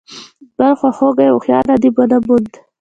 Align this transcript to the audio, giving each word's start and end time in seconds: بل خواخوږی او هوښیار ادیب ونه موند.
بل 0.57 0.73
خواخوږی 0.79 1.27
او 1.31 1.37
هوښیار 1.39 1.65
ادیب 1.75 1.93
ونه 1.97 2.17
موند. 2.25 2.51